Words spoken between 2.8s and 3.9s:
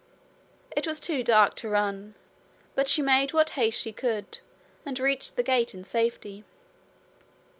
she made what haste